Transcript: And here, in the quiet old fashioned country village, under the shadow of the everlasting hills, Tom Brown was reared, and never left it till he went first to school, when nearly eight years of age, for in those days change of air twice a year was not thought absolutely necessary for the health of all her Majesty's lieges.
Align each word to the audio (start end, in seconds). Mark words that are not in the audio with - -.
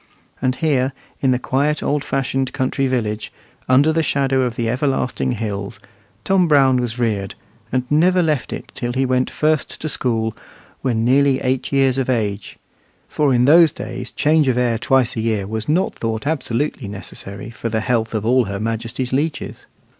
And 0.41 0.55
here, 0.55 0.93
in 1.19 1.29
the 1.29 1.37
quiet 1.37 1.83
old 1.83 2.03
fashioned 2.03 2.53
country 2.53 2.87
village, 2.87 3.31
under 3.69 3.93
the 3.93 4.01
shadow 4.01 4.41
of 4.41 4.55
the 4.55 4.67
everlasting 4.67 5.33
hills, 5.33 5.79
Tom 6.23 6.47
Brown 6.47 6.77
was 6.77 6.97
reared, 6.97 7.35
and 7.71 7.83
never 7.91 8.23
left 8.23 8.51
it 8.51 8.71
till 8.73 8.93
he 8.93 9.05
went 9.05 9.29
first 9.29 9.79
to 9.79 9.87
school, 9.87 10.35
when 10.81 11.05
nearly 11.05 11.39
eight 11.41 11.71
years 11.71 11.99
of 11.99 12.09
age, 12.09 12.57
for 13.07 13.31
in 13.31 13.45
those 13.45 13.71
days 13.71 14.09
change 14.11 14.47
of 14.47 14.57
air 14.57 14.79
twice 14.79 15.15
a 15.15 15.21
year 15.21 15.45
was 15.45 15.69
not 15.69 15.93
thought 15.93 16.25
absolutely 16.25 16.87
necessary 16.87 17.51
for 17.51 17.69
the 17.69 17.81
health 17.81 18.15
of 18.15 18.25
all 18.25 18.45
her 18.45 18.59
Majesty's 18.59 19.13
lieges. 19.13 19.67